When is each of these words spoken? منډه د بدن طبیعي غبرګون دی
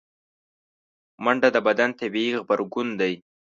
منډه 1.23 1.49
د 1.55 1.57
بدن 1.67 1.89
طبیعي 1.99 2.31
غبرګون 2.39 2.87
دی 2.99 3.13